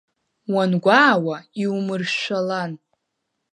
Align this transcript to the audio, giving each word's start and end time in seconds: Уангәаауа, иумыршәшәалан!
Уангәаауа, 0.53 1.37
иумыршәшәалан! 1.61 2.71